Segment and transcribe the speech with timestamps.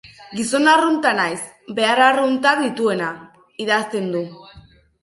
[0.37, 1.41] Gizon arrunta naiz,
[1.81, 3.13] behar arruntak dituena,
[3.69, 4.27] idazten du.